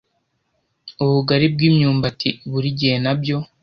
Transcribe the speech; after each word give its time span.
ubugari 1.03 1.45
bw' 1.53 1.65
imyumbati 1.69 2.29
buri 2.51 2.69
gihe 2.79 2.95
nabyo 3.03 3.37